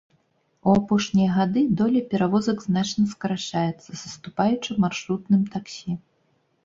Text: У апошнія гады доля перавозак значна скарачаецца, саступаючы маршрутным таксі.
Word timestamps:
У 0.69 0.73
апошнія 0.79 1.33
гады 1.35 1.61
доля 1.81 2.01
перавозак 2.15 2.57
значна 2.67 3.05
скарачаецца, 3.13 4.01
саступаючы 4.05 4.71
маршрутным 4.87 5.41
таксі. 5.59 5.91